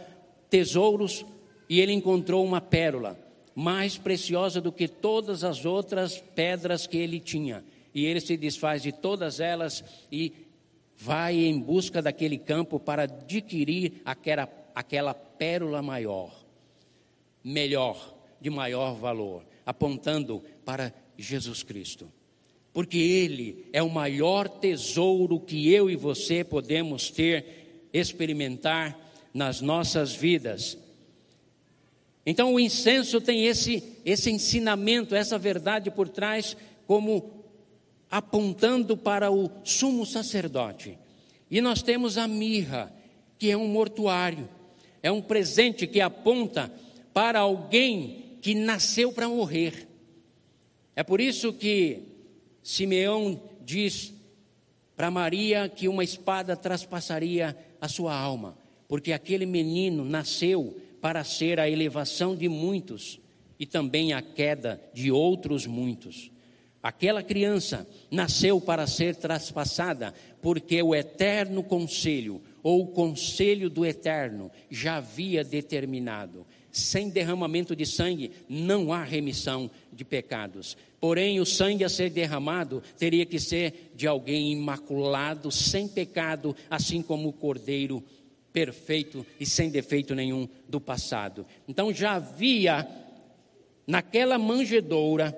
[0.51, 1.25] tesouros
[1.69, 3.17] e ele encontrou uma pérola
[3.55, 7.63] mais preciosa do que todas as outras pedras que ele tinha
[7.95, 10.33] e ele se desfaz de todas elas e
[10.97, 16.35] vai em busca daquele campo para adquirir aquela, aquela pérola maior,
[17.43, 22.11] melhor, de maior valor, apontando para Jesus Cristo.
[22.73, 28.97] Porque Ele é o maior tesouro que eu e você podemos ter, experimentar
[29.33, 30.79] nas nossas vidas.
[32.25, 37.40] Então o incenso tem esse, esse ensinamento, essa verdade por trás, como
[38.11, 40.99] apontando para o sumo sacerdote.
[41.51, 42.93] E nós temos a mirra,
[43.39, 44.49] que é um mortuário,
[45.03, 46.73] é um presente que aponta
[47.13, 49.89] para alguém que nasceu para morrer.
[50.97, 52.03] É por isso que
[52.63, 54.13] Simeão diz
[54.97, 61.59] para Maria que uma espada traspassaria a sua alma, porque aquele menino nasceu para ser
[61.59, 63.19] a elevação de muitos
[63.59, 66.30] e também a queda de outros muitos.
[66.83, 74.51] Aquela criança nasceu para ser traspassada, porque o eterno conselho, ou o conselho do eterno,
[74.71, 80.75] já havia determinado: sem derramamento de sangue não há remissão de pecados.
[80.99, 87.03] Porém, o sangue a ser derramado teria que ser de alguém imaculado, sem pecado, assim
[87.03, 88.03] como o cordeiro
[88.53, 91.47] perfeito e sem defeito nenhum do passado.
[91.69, 92.89] Então já havia
[93.87, 95.37] naquela manjedoura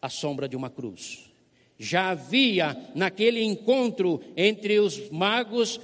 [0.00, 1.30] a sombra de uma cruz.
[1.78, 5.80] Já havia naquele encontro entre os magos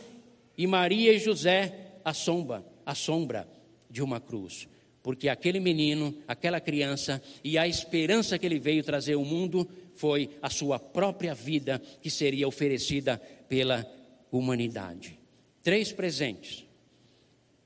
[0.56, 3.48] e Maria e José a sombra, a sombra
[3.88, 4.68] de uma cruz.
[5.02, 10.30] Porque aquele menino, aquela criança e a esperança que ele veio trazer ao mundo foi
[10.42, 13.86] a sua própria vida que seria oferecida pela
[14.32, 15.18] humanidade.
[15.62, 16.64] Três presentes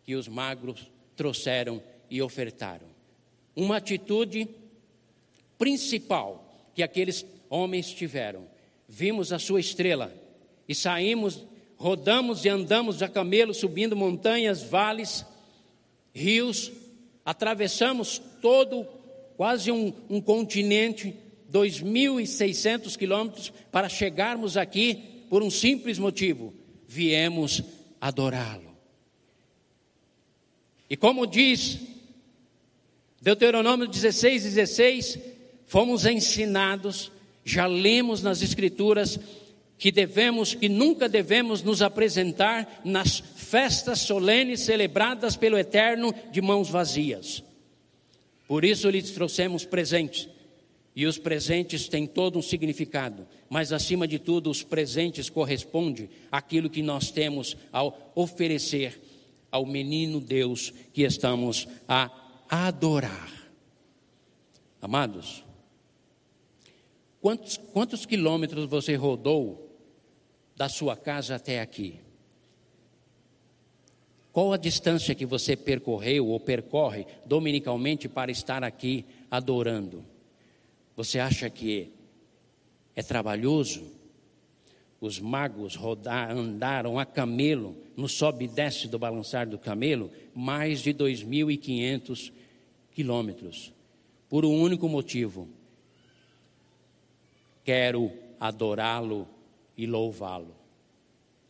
[0.05, 2.87] que os magos trouxeram e ofertaram.
[3.55, 4.49] Uma atitude
[5.59, 8.47] principal que aqueles homens tiveram.
[8.89, 10.15] Vimos a sua estrela
[10.69, 11.45] e saímos,
[11.77, 15.27] rodamos e andamos a camelo, subindo montanhas, vales,
[16.15, 16.73] rios,
[17.25, 18.87] atravessamos todo,
[19.37, 21.15] quase um, um continente,
[21.53, 26.55] 2.600 quilômetros, para chegarmos aqui por um simples motivo:
[26.87, 27.63] viemos
[28.01, 28.69] adorá-lo.
[30.89, 31.81] E como diz
[33.21, 35.19] Deuteronômio 16, 16,
[35.69, 37.13] fomos ensinados,
[37.45, 39.21] já lemos nas Escrituras,
[39.79, 46.69] que devemos, que nunca devemos nos apresentar nas festas solenes celebradas pelo Eterno de mãos
[46.69, 47.45] vazias.
[48.49, 50.29] Por isso lhes trouxemos presentes.
[50.97, 56.69] E os presentes têm todo um significado, mas acima de tudo, os presentes correspondem àquilo
[56.69, 59.01] que nós temos ao oferecer
[59.51, 62.11] ao menino Deus que estamos a
[62.49, 63.31] adorar.
[64.83, 65.45] Amados,
[67.21, 69.69] quantos, quantos quilômetros você rodou
[70.57, 72.01] da sua casa até aqui?
[74.33, 80.05] Qual a distância que você percorreu ou percorre dominicalmente para estar aqui adorando?
[80.97, 81.93] Você acha que
[82.95, 83.85] é trabalhoso?
[85.01, 90.83] Os magos rodar, andaram a camelo, no sobe e desce do balançar do camelo, mais
[90.83, 92.33] de 2.500
[92.93, 93.73] quilômetros,
[94.29, 95.49] por um único motivo:
[97.69, 99.29] quero adorá-lo
[99.77, 100.57] e louvá-lo.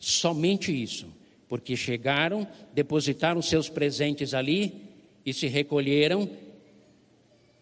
[0.01, 1.07] Somente isso,
[1.49, 4.83] porque chegaram, depositaram seus presentes ali
[5.25, 6.29] e se recolheram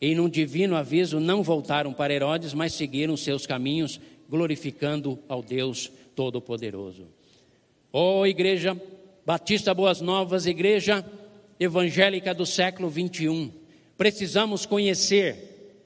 [0.01, 5.93] e num divino aviso não voltaram para Herodes, mas seguiram seus caminhos, glorificando ao Deus
[6.15, 7.09] Todo-Poderoso.
[7.93, 8.75] Ó oh, Igreja
[9.27, 11.05] Batista Boas Novas, Igreja
[11.61, 13.53] Evangélica do século 21,
[13.99, 15.83] precisamos conhecer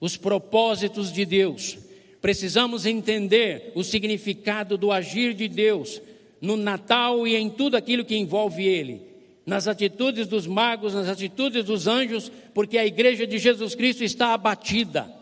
[0.00, 1.78] os propósitos de Deus,
[2.22, 6.00] precisamos entender o significado do agir de Deus
[6.40, 9.02] no Natal e em tudo aquilo que envolve Ele.
[9.44, 14.28] Nas atitudes dos magos, nas atitudes dos anjos, porque a igreja de Jesus Cristo está
[14.34, 15.12] abatida,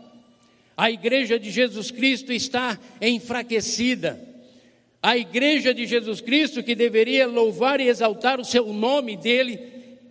[0.77, 4.21] a igreja de Jesus Cristo está enfraquecida,
[5.03, 9.59] a igreja de Jesus Cristo, que deveria louvar e exaltar o seu nome dele,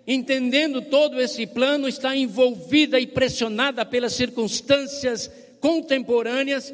[0.08, 6.74] entendendo todo esse plano, está envolvida e pressionada pelas circunstâncias contemporâneas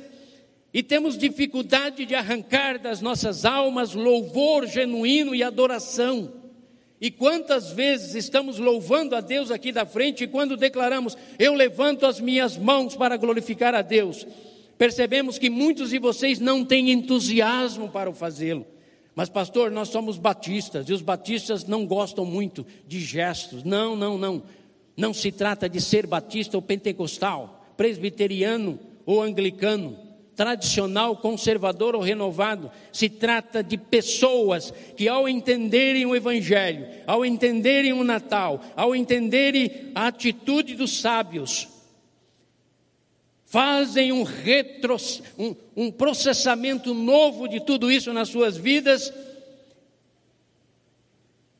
[0.73, 6.33] e temos dificuldade de arrancar das nossas almas louvor genuíno e adoração.
[6.99, 12.05] E quantas vezes estamos louvando a Deus aqui da frente e quando declaramos, eu levanto
[12.05, 14.25] as minhas mãos para glorificar a Deus,
[14.77, 18.65] percebemos que muitos de vocês não têm entusiasmo para o fazê-lo.
[19.15, 23.63] Mas, pastor, nós somos batistas e os batistas não gostam muito de gestos.
[23.63, 24.43] Não, não, não.
[24.97, 32.69] Não se trata de ser batista ou pentecostal, presbiteriano ou anglicano tradicional, conservador ou renovado.
[32.91, 39.91] Se trata de pessoas que, ao entenderem o Evangelho, ao entenderem o Natal, ao entenderem
[39.95, 41.69] a atitude dos sábios,
[43.45, 44.97] fazem um, retro,
[45.39, 49.13] um, um processamento novo de tudo isso nas suas vidas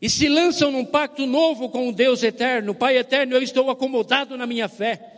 [0.02, 2.76] e se lançam num pacto novo com o Deus eterno.
[2.76, 5.15] Pai eterno, eu estou acomodado na minha fé.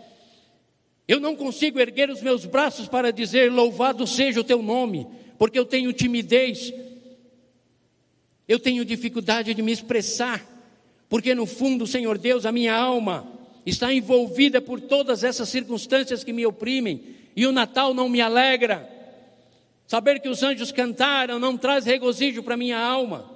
[1.08, 5.58] Eu não consigo erguer os meus braços para dizer: Louvado seja o teu nome, porque
[5.58, 6.74] eu tenho timidez,
[8.48, 10.46] eu tenho dificuldade de me expressar,
[11.08, 13.26] porque no fundo, Senhor Deus, a minha alma
[13.66, 17.02] está envolvida por todas essas circunstâncias que me oprimem,
[17.36, 18.90] e o Natal não me alegra.
[19.88, 23.32] Saber que os anjos cantaram não traz regozijo para minha alma.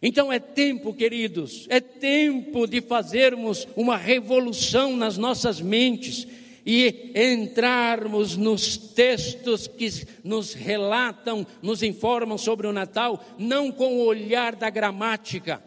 [0.00, 6.26] Então é tempo, queridos, é tempo de fazermos uma revolução nas nossas mentes
[6.66, 9.88] e entrarmos nos textos que
[10.24, 15.62] nos relatam, nos informam sobre o Natal, não com o olhar da gramática,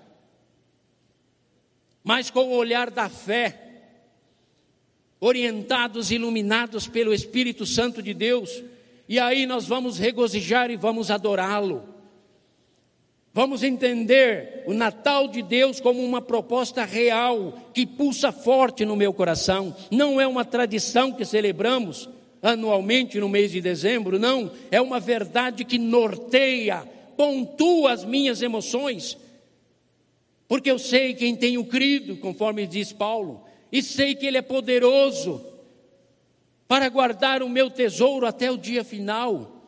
[2.03, 3.67] mas com o olhar da fé,
[5.21, 8.61] orientados, iluminados pelo Espírito Santo de Deus,
[9.07, 11.98] e aí nós vamos regozijar e vamos adorá-lo.
[13.33, 19.13] Vamos entender o Natal de Deus como uma proposta real que pulsa forte no meu
[19.13, 19.75] coração.
[19.91, 22.09] Não é uma tradição que celebramos
[22.41, 24.51] anualmente no mês de dezembro, não.
[24.71, 26.83] É uma verdade que norteia,
[27.15, 29.17] pontua as minhas emoções.
[30.47, 35.45] Porque eu sei quem tenho crido, conforme diz Paulo, e sei que Ele é poderoso
[36.67, 39.63] para guardar o meu tesouro até o dia final.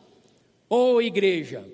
[0.68, 1.64] Oh, igreja!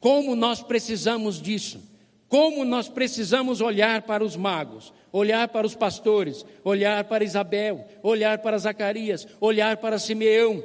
[0.00, 1.80] Como nós precisamos disso.
[2.28, 8.38] Como nós precisamos olhar para os magos, olhar para os pastores, olhar para Isabel, olhar
[8.38, 10.62] para Zacarias, olhar para Simeão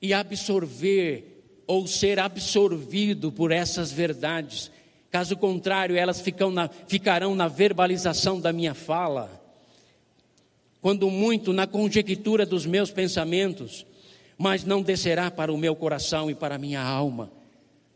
[0.00, 1.32] e absorver
[1.66, 4.70] ou ser absorvido por essas verdades.
[5.10, 9.40] Caso contrário, elas na, ficarão na verbalização da minha fala,
[10.80, 13.84] quando muito na conjectura dos meus pensamentos,
[14.42, 17.30] mas não descerá para o meu coração e para a minha alma.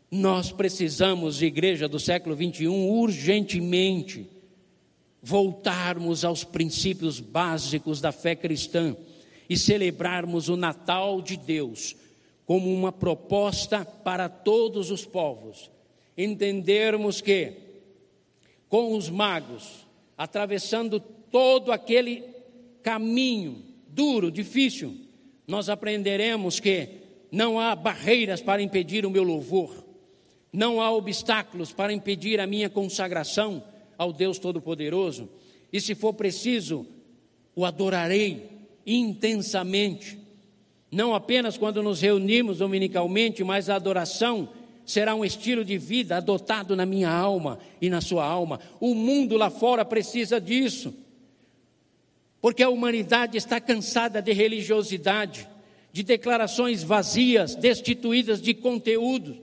[0.09, 4.25] Nós precisamos, igreja do século 21, urgentemente
[5.21, 8.95] voltarmos aos princípios básicos da fé cristã
[9.49, 11.97] e celebrarmos o Natal de Deus
[12.45, 15.69] como uma proposta para todos os povos.
[16.17, 17.55] Entendermos que,
[18.69, 19.85] com os magos,
[20.17, 22.23] atravessando todo aquele
[22.81, 25.06] caminho duro, difícil,
[25.47, 26.89] nós aprenderemos que
[27.31, 29.85] não há barreiras para impedir o meu louvor,
[30.51, 33.63] não há obstáculos para impedir a minha consagração
[33.97, 35.29] ao Deus Todo-Poderoso,
[35.71, 36.85] e se for preciso,
[37.55, 38.49] o adorarei
[38.85, 40.19] intensamente.
[40.91, 44.49] Não apenas quando nos reunimos dominicalmente, mas a adoração
[44.85, 48.59] será um estilo de vida adotado na minha alma e na sua alma.
[48.79, 50.93] O mundo lá fora precisa disso,
[52.47, 55.45] porque a humanidade está cansada de religiosidade,
[55.91, 59.37] de declarações vazias, destituídas de conteúdo.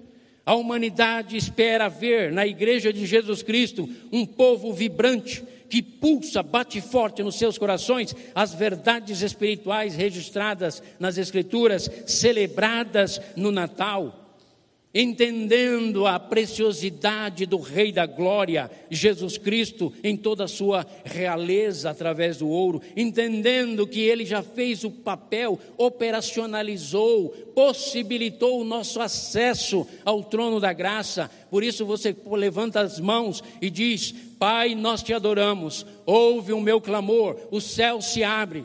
[0.46, 6.80] A humanidade espera ver na Igreja de Jesus Cristo um povo vibrante, que pulsa, bate
[6.80, 14.23] forte nos seus corações as verdades espirituais registradas nas Escrituras, celebradas no Natal
[14.94, 22.38] entendendo a preciosidade do Rei da Glória, Jesus Cristo, em toda a sua realeza através
[22.38, 30.22] do ouro, entendendo que ele já fez o papel, operacionalizou, possibilitou o nosso acesso ao
[30.22, 31.28] trono da graça.
[31.50, 36.80] Por isso você levanta as mãos e diz: Pai, nós te adoramos, ouve o meu
[36.80, 38.64] clamor, o céu se abre.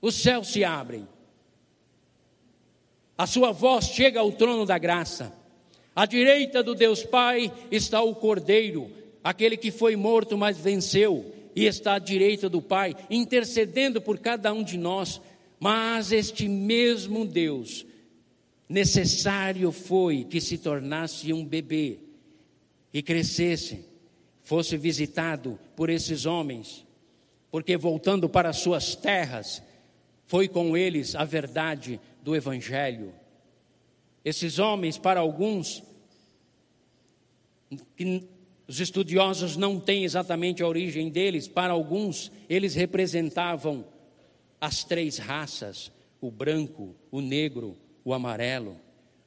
[0.00, 1.06] Os céus se abrem
[3.22, 5.32] a sua voz chega ao trono da graça.
[5.94, 8.90] À direita do Deus Pai está o Cordeiro,
[9.22, 14.52] aquele que foi morto, mas venceu, e está à direita do Pai, intercedendo por cada
[14.52, 15.20] um de nós.
[15.60, 17.86] Mas este mesmo Deus,
[18.68, 22.00] necessário foi que se tornasse um bebê
[22.92, 23.84] e crescesse,
[24.42, 26.84] fosse visitado por esses homens,
[27.52, 29.62] porque voltando para suas terras,
[30.26, 33.12] foi com eles a verdade do Evangelho.
[34.24, 35.82] Esses homens, para alguns,
[37.96, 38.28] que
[38.68, 43.84] os estudiosos não têm exatamente a origem deles, para alguns, eles representavam
[44.60, 48.76] as três raças: o branco, o negro, o amarelo.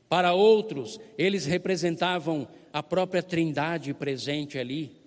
[0.07, 5.04] Para outros, eles representavam a própria trindade presente ali.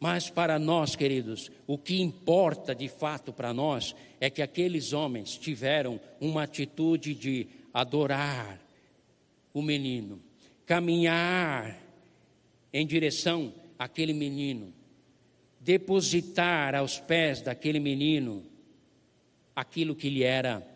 [0.00, 5.36] Mas para nós, queridos, o que importa de fato para nós é que aqueles homens
[5.36, 8.58] tiveram uma atitude de adorar
[9.52, 10.18] o menino,
[10.64, 11.78] caminhar
[12.72, 14.72] em direção àquele menino,
[15.60, 18.46] depositar aos pés daquele menino
[19.54, 20.66] aquilo que lhe era,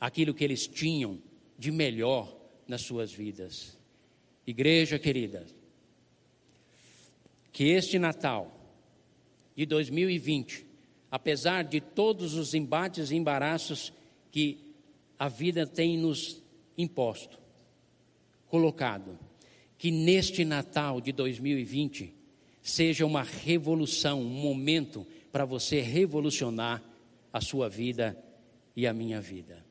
[0.00, 1.18] aquilo que eles tinham
[1.58, 2.32] de melhor
[2.68, 3.76] nas suas vidas.
[4.46, 5.44] Igreja querida,
[7.52, 8.56] que este Natal
[9.56, 10.66] de 2020,
[11.10, 13.92] apesar de todos os embates e embaraços
[14.30, 14.58] que
[15.18, 16.42] a vida tem nos
[16.78, 17.38] imposto,
[18.48, 19.18] colocado,
[19.76, 22.14] que neste Natal de 2020
[22.62, 26.82] seja uma revolução, um momento para você revolucionar
[27.32, 28.16] a sua vida
[28.76, 29.64] e a minha vida.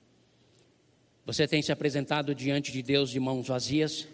[1.25, 4.07] Você tem se apresentado diante de Deus de mãos vazias?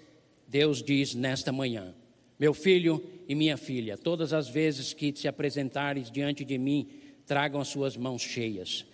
[0.47, 1.95] Deus diz nesta manhã:
[2.39, 6.87] meu filho e minha filha, todas as vezes que se apresentares diante de mim,
[7.25, 8.85] tragam as suas mãos cheias.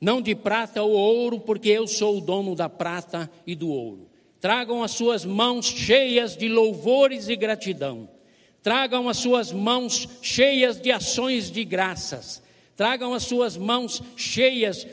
[0.00, 4.08] Não de prata ou ouro, porque eu sou o dono da prata e do ouro.
[4.40, 8.08] Tragam as suas mãos cheias de louvores e gratidão.
[8.62, 12.42] Tragam as suas mãos cheias de ações de graças.
[12.76, 14.86] Tragam as suas mãos cheias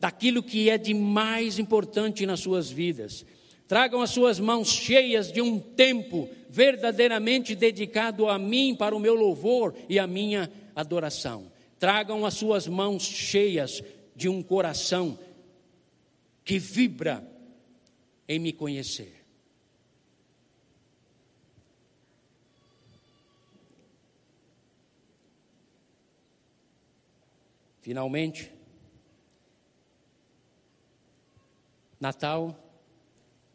[0.00, 3.24] daquilo que é de mais importante nas suas vidas.
[3.70, 9.14] Tragam as suas mãos cheias de um tempo verdadeiramente dedicado a mim, para o meu
[9.14, 11.52] louvor e a minha adoração.
[11.78, 13.80] Tragam as suas mãos cheias
[14.16, 15.16] de um coração
[16.44, 17.24] que vibra
[18.28, 19.24] em me conhecer.
[27.80, 28.50] Finalmente,
[32.00, 32.66] Natal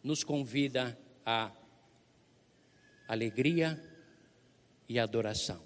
[0.06, 0.96] nos convida
[1.26, 1.52] a
[3.08, 3.82] alegria
[4.88, 5.60] e adoração.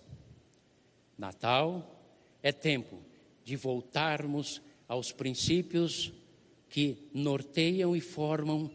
[1.17, 2.01] Natal
[2.41, 3.01] é tempo
[3.43, 6.13] de voltarmos aos princípios
[6.69, 8.71] que norteiam e formam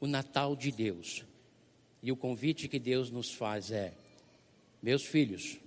[0.00, 1.24] o Natal de Deus.
[2.02, 3.94] E o convite que Deus nos faz é:
[4.82, 5.60] meus filhos,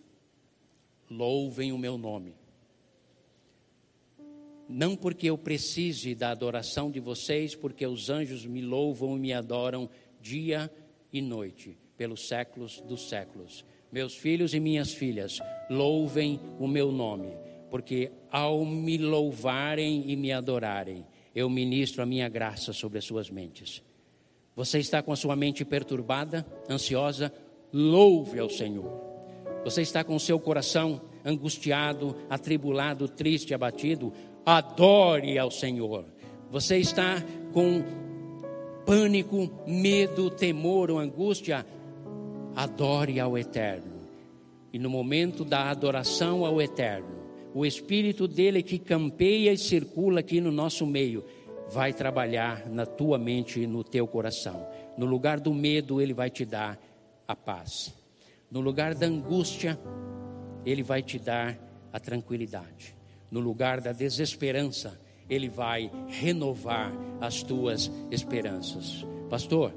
[1.10, 2.36] louvem o meu nome
[4.70, 9.34] não porque eu precise da adoração de vocês, porque os anjos me louvam e me
[9.34, 9.90] adoram
[10.22, 10.72] dia
[11.12, 13.66] e noite, pelos séculos dos séculos.
[13.92, 15.40] Meus filhos e minhas filhas,
[15.70, 17.30] louvem o meu nome,
[17.70, 23.30] porque ao me louvarem e me adorarem, eu ministro a minha graça sobre as suas
[23.30, 23.82] mentes.
[24.56, 27.32] Você está com a sua mente perturbada, ansiosa?
[27.72, 29.08] Louve ao Senhor.
[29.64, 34.12] Você está com o seu coração angustiado, atribulado, triste, abatido?
[34.50, 36.06] Adore ao Senhor.
[36.50, 37.22] Você está
[37.52, 37.84] com
[38.86, 41.66] pânico, medo, temor ou angústia?
[42.56, 44.08] Adore ao Eterno.
[44.72, 47.10] E no momento da adoração ao Eterno,
[47.54, 51.26] o Espírito dele que campeia e circula aqui no nosso meio,
[51.70, 54.66] vai trabalhar na tua mente e no teu coração.
[54.98, 56.80] No lugar do medo, ele vai te dar
[57.28, 57.94] a paz.
[58.50, 59.78] No lugar da angústia,
[60.66, 61.60] ele vai te dar
[61.92, 62.97] a tranquilidade.
[63.30, 65.00] No lugar da desesperança,
[65.30, 69.06] ele vai renovar as tuas esperanças.
[69.30, 69.74] Pastor,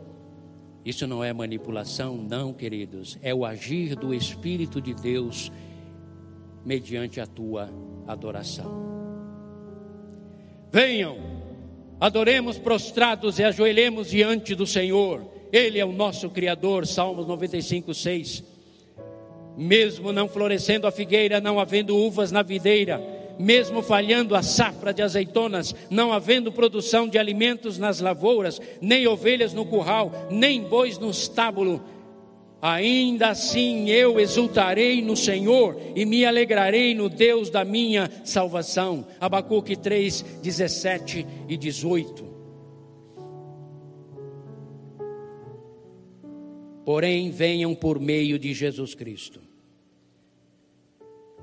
[0.84, 5.51] isso não é manipulação, não, queridos, é o agir do Espírito de Deus
[6.64, 7.68] mediante a tua
[8.07, 8.90] adoração.
[10.72, 11.18] Venham,
[12.01, 15.22] adoremos prostrados e ajoelhemos diante do Senhor,
[15.53, 18.44] Ele é o nosso Criador, Salmos 95, 6.
[19.57, 23.03] Mesmo não florescendo a figueira, não havendo uvas na videira,
[23.41, 29.55] mesmo falhando a safra de azeitonas, não havendo produção de alimentos nas lavouras, nem ovelhas
[29.55, 31.82] no curral, nem bois no estábulo,
[32.61, 39.07] ainda assim eu exultarei no Senhor e me alegrarei no Deus da minha salvação.
[39.18, 42.28] Abacuque 3, 17 e 18.
[46.84, 49.49] Porém, venham por meio de Jesus Cristo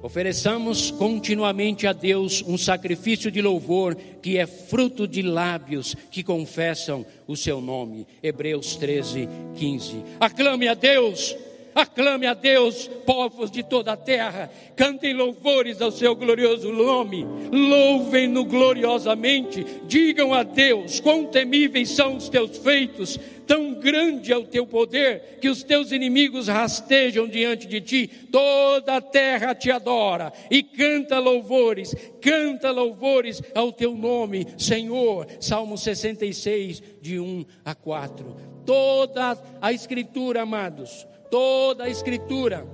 [0.08, 7.06] Ofereçamos continuamente a Deus um sacrifício de louvor que é fruto de lábios que confessam
[7.28, 8.08] o seu nome.
[8.24, 9.28] Hebreus 13,
[9.58, 10.06] 15.
[10.18, 11.36] Aclame a Deus,
[11.76, 18.46] aclame a Deus, povos de toda a terra, cantem louvores ao seu glorioso nome, louvem-no
[18.46, 24.68] gloriosamente, digam a Deus quão temíveis são os teus feitos tão grande é o teu
[24.68, 30.62] poder que os teus inimigos rastejam diante de ti, toda a terra te adora e
[30.62, 35.26] canta louvores, canta louvores ao teu nome, Senhor.
[35.40, 38.36] Salmo 66, de 1 a 4.
[38.66, 42.68] Toda a Escritura, amados, toda a Escritura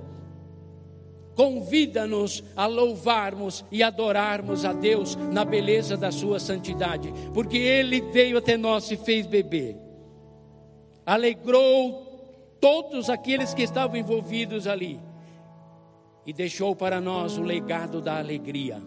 [1.36, 8.38] convida-nos a louvarmos e adorarmos a Deus na beleza da Sua santidade, porque Ele veio
[8.38, 9.83] até nós e fez beber
[11.04, 15.00] alegrou todos aqueles que estavam envolvidos ali
[16.26, 18.82] e deixou para nós o legado da alegria.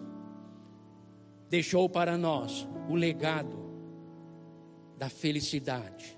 [1.48, 3.56] Deixou para nós o legado
[4.98, 6.16] da felicidade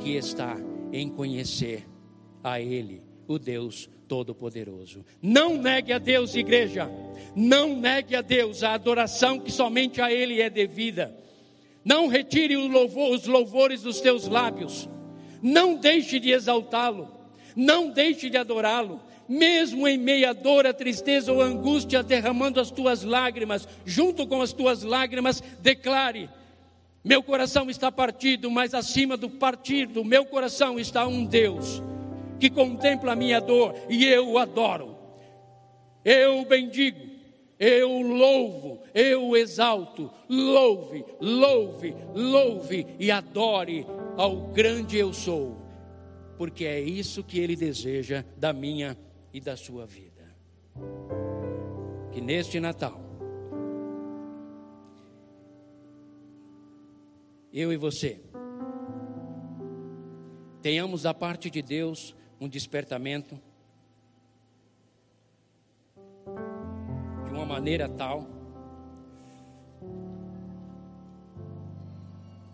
[0.00, 0.56] que está
[0.92, 1.86] em conhecer
[2.42, 5.04] a Ele, o Deus Todo-Poderoso.
[5.22, 6.90] Não negue a Deus, igreja.
[7.34, 11.16] Não negue a Deus a adoração que somente a Ele é devida.
[11.84, 14.88] Não retire os louvores dos teus lábios.
[15.42, 17.08] Não deixe de exaltá-lo,
[17.54, 23.02] não deixe de adorá-lo, mesmo em meia dor, a tristeza ou angústia, derramando as tuas
[23.02, 26.30] lágrimas, junto com as tuas lágrimas, declare:
[27.04, 31.82] Meu coração está partido, mas acima do partido, meu coração está um Deus
[32.38, 34.96] que contempla a minha dor e eu o adoro.
[36.04, 37.00] Eu o bendigo,
[37.58, 40.10] eu louvo, eu exalto.
[40.28, 43.84] Louve, louve, louve e adore
[44.18, 45.56] ao grande eu sou,
[46.36, 48.98] porque é isso que Ele deseja da minha
[49.32, 50.34] e da sua vida.
[52.10, 53.00] Que neste Natal,
[57.52, 58.20] eu e você,
[60.60, 63.40] tenhamos da parte de Deus um despertamento
[67.24, 68.37] de uma maneira tal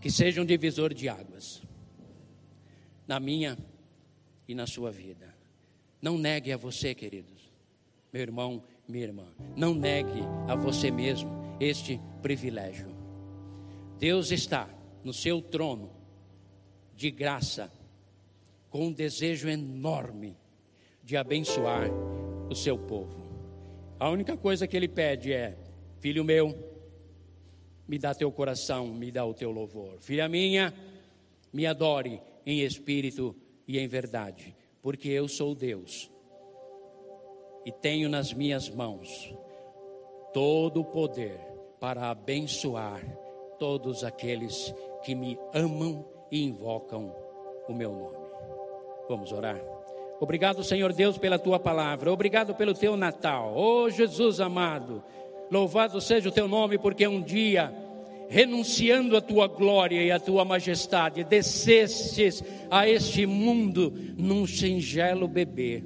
[0.05, 1.63] que seja um divisor de águas
[3.09, 3.57] na minha
[4.47, 5.35] e na sua vida.
[5.99, 7.51] Não negue a você, queridos,
[8.13, 9.27] meu irmão, minha irmã,
[9.57, 12.95] não negue a você mesmo este privilégio.
[13.99, 14.69] Deus está
[15.03, 15.91] no seu trono
[16.95, 17.73] de graça,
[18.69, 20.37] com um desejo enorme
[21.03, 21.89] de abençoar
[22.51, 23.25] o seu povo.
[23.99, 25.57] A única coisa que ele pede é:
[25.99, 26.74] Filho meu,
[27.87, 29.99] me dá teu coração, me dá o teu louvor.
[30.01, 30.73] Filha minha,
[31.53, 33.35] me adore em espírito
[33.67, 36.11] e em verdade, porque eu sou Deus
[37.65, 39.35] e tenho nas minhas mãos
[40.33, 41.39] todo o poder
[41.81, 43.01] para abençoar
[43.59, 47.15] todos aqueles que me amam e invocam
[47.69, 48.25] o meu nome.
[49.09, 49.61] Vamos orar.
[50.21, 52.13] Obrigado, Senhor Deus, pela tua palavra.
[52.13, 53.55] Obrigado pelo teu Natal.
[53.57, 55.03] Oh, Jesus amado.
[55.51, 57.73] Louvado seja o teu nome, porque um dia,
[58.29, 65.85] renunciando a tua glória e a tua majestade, descestes a este mundo num singelo bebê,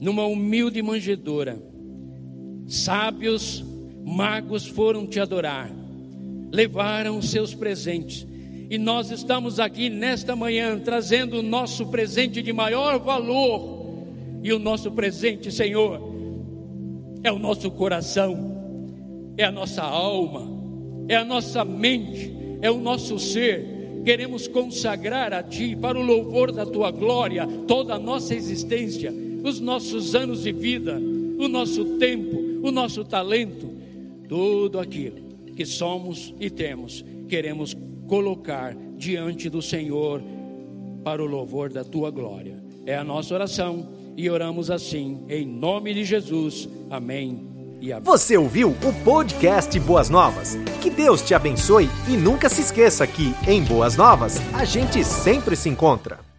[0.00, 1.62] numa humilde manjedoura.
[2.66, 3.64] Sábios,
[4.04, 5.70] magos foram te adorar,
[6.50, 8.26] levaram seus presentes
[8.72, 13.82] e nós estamos aqui nesta manhã trazendo o nosso presente de maior valor.
[14.42, 16.00] E o nosso presente, Senhor,
[17.22, 20.48] é o nosso coração, é a nossa alma,
[21.08, 24.02] é a nossa mente, é o nosso ser.
[24.04, 29.12] Queremos consagrar a Ti, para o louvor da Tua glória, toda a nossa existência,
[29.44, 30.98] os nossos anos de vida,
[31.38, 33.70] o nosso tempo, o nosso talento,
[34.28, 35.22] tudo aquilo
[35.54, 37.76] que somos e temos, queremos
[38.08, 40.22] colocar diante do Senhor
[41.04, 42.62] para o louvor da tua glória.
[42.86, 46.68] É a nossa oração e oramos assim, em nome de Jesus.
[46.90, 47.48] Amém.
[47.80, 48.04] E amém.
[48.04, 50.56] Você ouviu o podcast Boas Novas?
[50.80, 55.56] Que Deus te abençoe e nunca se esqueça que, em Boas Novas, a gente sempre
[55.56, 56.31] se encontra.